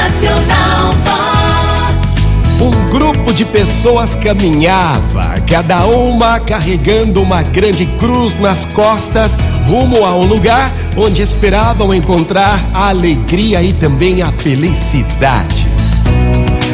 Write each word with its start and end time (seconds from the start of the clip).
Motivacional 0.00 0.94
Vox. 1.04 2.62
Um 2.62 2.90
grupo 2.90 3.32
de 3.34 3.44
pessoas 3.44 4.14
caminhava, 4.14 5.34
cada 5.46 5.86
uma 5.86 6.40
carregando 6.40 7.22
uma 7.22 7.42
grande 7.42 7.84
cruz 7.98 8.38
nas 8.40 8.64
costas, 8.64 9.36
rumo 9.66 10.04
a 10.04 10.16
um 10.16 10.24
lugar 10.24 10.72
onde 10.96 11.20
esperavam 11.20 11.94
encontrar 11.94 12.60
a 12.72 12.88
alegria 12.88 13.62
e 13.62 13.74
também 13.74 14.22
a 14.22 14.32
felicidade. 14.32 15.66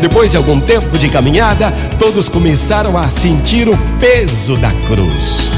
Depois 0.00 0.32
de 0.32 0.36
algum 0.36 0.58
tempo 0.58 0.98
de 0.98 1.08
caminhada, 1.08 1.72
todos 1.98 2.28
começaram 2.28 2.98
a 2.98 3.08
sentir 3.08 3.68
o 3.68 3.78
peso 4.00 4.56
da 4.56 4.70
cruz. 4.88 5.52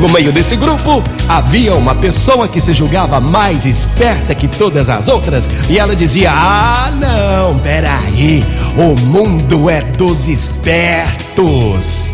No 0.00 0.08
meio 0.08 0.32
desse 0.32 0.56
grupo, 0.56 1.04
havia 1.28 1.74
uma 1.74 1.94
pessoa 1.94 2.48
que 2.48 2.58
se 2.58 2.72
julgava 2.72 3.20
mais 3.20 3.66
esperta 3.66 4.34
que 4.34 4.48
todas 4.48 4.88
as 4.88 5.08
outras 5.08 5.46
e 5.68 5.78
ela 5.78 5.94
dizia: 5.94 6.32
Ah, 6.32 6.90
não, 6.90 7.58
peraí, 7.58 8.42
o 8.78 8.98
mundo 8.98 9.68
é 9.68 9.82
dos 9.82 10.26
espertos. 10.26 12.10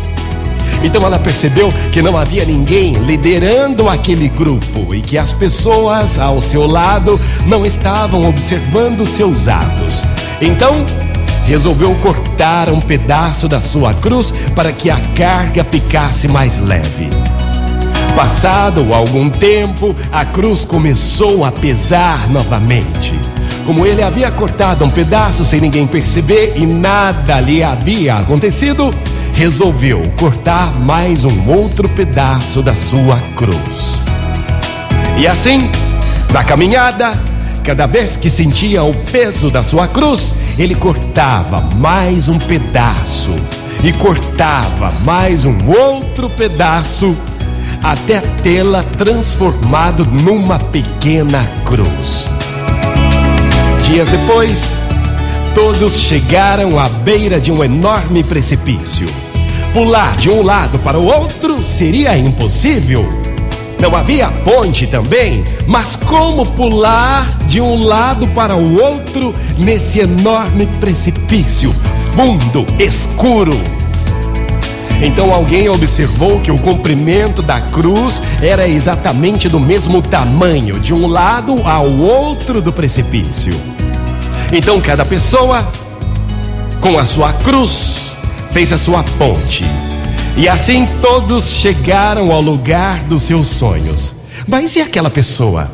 Então 0.83 1.01
ela 1.01 1.17
percebeu 1.17 1.71
que 1.89 2.01
não 2.01 2.17
havia 2.17 2.43
ninguém 2.43 2.93
liderando 2.95 3.87
aquele 3.87 4.27
grupo 4.27 4.93
e 4.93 5.01
que 5.01 5.17
as 5.17 5.31
pessoas 5.31 6.19
ao 6.19 6.41
seu 6.41 6.67
lado 6.67 7.17
não 7.45 7.65
estavam 7.65 8.27
observando 8.27 9.05
seus 9.05 9.47
atos. 9.47 10.03
Então, 10.41 10.85
resolveu 11.45 11.95
cortar 11.95 12.69
um 12.69 12.81
pedaço 12.81 13.47
da 13.47 13.61
sua 13.61 13.93
cruz 13.93 14.33
para 14.53 14.73
que 14.73 14.89
a 14.89 14.99
carga 15.15 15.63
ficasse 15.63 16.27
mais 16.27 16.59
leve. 16.59 17.09
Passado 18.17 18.95
algum 18.95 19.29
tempo, 19.29 19.95
a 20.11 20.25
cruz 20.25 20.65
começou 20.65 21.45
a 21.45 21.51
pesar 21.51 22.27
novamente. 22.31 23.13
Como 23.63 23.85
ele 23.85 24.01
havia 24.01 24.31
cortado 24.31 24.83
um 24.83 24.89
pedaço 24.89 25.45
sem 25.45 25.61
ninguém 25.61 25.85
perceber 25.85 26.53
e 26.55 26.65
nada 26.65 27.39
lhe 27.39 27.61
havia 27.61 28.15
acontecido, 28.15 28.91
resolveu 29.33 30.01
cortar 30.19 30.73
mais 30.79 31.25
um 31.25 31.47
outro 31.47 31.87
pedaço 31.89 32.63
da 32.63 32.73
sua 32.73 33.19
cruz. 33.35 33.99
E 35.19 35.27
assim, 35.27 35.69
na 36.33 36.43
caminhada, 36.43 37.11
cada 37.63 37.85
vez 37.85 38.17
que 38.17 38.31
sentia 38.31 38.83
o 38.83 38.95
peso 38.95 39.51
da 39.51 39.61
sua 39.61 39.87
cruz, 39.87 40.33
ele 40.57 40.73
cortava 40.73 41.61
mais 41.75 42.27
um 42.27 42.39
pedaço 42.39 43.35
e 43.83 43.93
cortava 43.93 44.91
mais 45.05 45.45
um 45.45 45.55
outro 45.67 46.27
pedaço 46.31 47.15
até 47.83 48.19
tê-la 48.19 48.83
transformado 48.83 50.05
numa 50.05 50.59
pequena 50.59 51.43
cruz. 51.65 52.29
Dias 53.87 54.09
depois, 54.09 54.81
todos 55.55 55.97
chegaram 55.99 56.77
à 56.77 56.89
beira 56.89 57.39
de 57.39 57.51
um 57.51 57.63
enorme 57.63 58.23
precipício. 58.23 59.07
Pular 59.73 60.15
de 60.17 60.29
um 60.29 60.41
lado 60.41 60.79
para 60.79 60.99
o 60.99 61.05
outro 61.05 61.61
seria 61.63 62.17
impossível. 62.17 63.07
Não 63.79 63.95
havia 63.95 64.27
ponte 64.29 64.87
também, 64.87 65.43
mas 65.67 65.95
como 65.95 66.45
pular 66.45 67.25
de 67.47 67.61
um 67.61 67.83
lado 67.83 68.27
para 68.29 68.55
o 68.55 68.81
outro 68.81 69.33
nesse 69.57 69.99
enorme 69.99 70.65
precipício, 70.79 71.73
fundo, 72.15 72.65
escuro? 72.79 73.76
Então 75.01 75.33
alguém 75.33 75.69
observou 75.69 76.39
que 76.39 76.51
o 76.51 76.57
comprimento 76.57 77.41
da 77.41 77.61
cruz 77.61 78.21
era 78.41 78.67
exatamente 78.67 79.47
do 79.47 79.59
mesmo 79.59 80.01
tamanho, 80.01 80.79
de 80.79 80.93
um 80.93 81.07
lado 81.07 81.61
ao 81.63 81.89
outro 81.89 82.61
do 82.61 82.73
precipício. 82.73 83.53
Então 84.51 84.81
cada 84.81 85.05
pessoa, 85.05 85.67
com 86.81 86.97
a 86.97 87.05
sua 87.05 87.31
cruz, 87.33 88.13
fez 88.49 88.71
a 88.71 88.77
sua 88.77 89.03
ponte. 89.03 89.63
E 90.35 90.47
assim 90.47 90.85
todos 91.01 91.51
chegaram 91.51 92.31
ao 92.31 92.41
lugar 92.41 93.03
dos 93.03 93.23
seus 93.23 93.47
sonhos. 93.47 94.15
Mas 94.47 94.75
e 94.75 94.81
aquela 94.81 95.09
pessoa? 95.09 95.69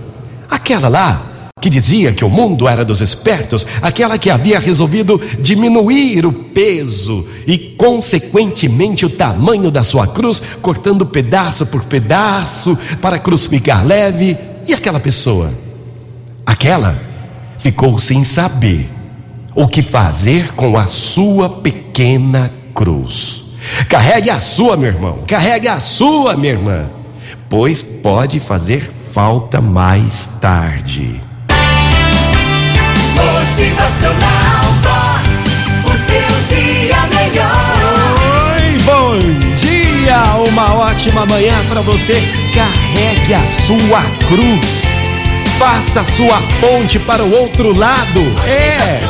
Aquela 0.49 0.87
lá 0.87 1.32
que 1.63 1.69
dizia 1.69 2.11
que 2.11 2.25
o 2.25 2.29
mundo 2.29 2.67
era 2.67 2.83
dos 2.83 2.99
espertos, 2.99 3.65
aquela 3.81 4.17
que 4.17 4.29
havia 4.29 4.59
resolvido 4.59 5.19
diminuir 5.39 6.25
o 6.25 6.33
peso 6.33 7.25
e, 7.47 7.57
consequentemente, 7.57 9.05
o 9.05 9.09
tamanho 9.09 9.71
da 9.71 9.81
sua 9.81 10.05
cruz, 10.05 10.41
cortando 10.61 11.05
pedaço 11.05 11.65
por 11.65 11.85
pedaço 11.85 12.77
para 13.01 13.15
a 13.15 13.19
cruz 13.19 13.45
ficar 13.45 13.81
leve. 13.81 14.37
E 14.67 14.73
aquela 14.73 14.99
pessoa? 14.99 15.53
Aquela 16.45 17.01
ficou 17.57 17.97
sem 17.97 18.25
saber 18.25 18.85
o 19.55 19.65
que 19.65 19.81
fazer 19.81 20.51
com 20.55 20.77
a 20.77 20.85
sua 20.85 21.47
pequena 21.49 22.51
cruz. 22.75 23.53
Carregue 23.87 24.29
a 24.29 24.41
sua, 24.41 24.75
meu 24.75 24.89
irmão, 24.89 25.19
carregue 25.25 25.69
a 25.69 25.79
sua, 25.79 26.35
minha 26.35 26.51
irmã, 26.51 26.89
pois 27.47 27.81
pode 27.81 28.41
fazer 28.41 28.91
falta 29.13 29.61
mais 29.61 30.25
tarde. 30.41 31.21
Motivacional 33.15 34.63
Vox. 34.81 35.27
O 35.85 35.91
seu 35.97 36.57
dia 36.57 36.97
melhor. 37.13 38.55
Oi, 38.55 38.77
bom 38.83 39.19
dia! 39.55 40.23
Uma 40.49 40.73
ótima 40.75 41.25
manhã 41.25 41.55
para 41.69 41.81
você. 41.81 42.13
Carregue 42.53 43.33
a 43.33 43.45
sua 43.45 44.01
cruz. 44.27 44.97
Faça 45.59 46.01
a 46.01 46.03
sua 46.03 46.41
ponte 46.59 46.97
para 46.99 47.23
o 47.23 47.31
outro 47.31 47.77
lado. 47.77 48.21
É. 48.47 49.05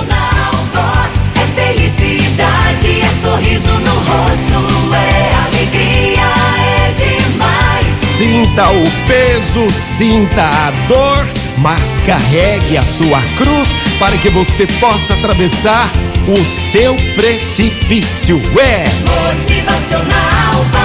Vox. 0.73 1.31
É 1.35 1.45
felicidade, 1.61 3.01
é 3.01 3.09
sorriso 3.21 3.71
no 3.71 3.93
rosto, 3.93 4.93
é 4.93 5.35
alegria, 5.45 6.21
é 6.57 6.91
demais. 6.91 7.95
Sinta 7.95 8.69
o 8.71 8.83
peso, 9.07 9.69
sinta 9.69 10.43
a 10.43 10.71
dor, 10.87 11.27
mas 11.57 11.99
carregue 12.05 12.77
a 12.77 12.85
sua 12.85 13.21
cruz 13.37 13.73
para 13.99 14.17
que 14.17 14.29
você 14.29 14.65
possa 14.79 15.13
atravessar 15.13 15.91
o 16.27 16.37
seu 16.45 16.95
precipício. 17.15 18.41
É. 18.59 18.83
Motivacional 19.33 20.63
Vox. 20.71 20.82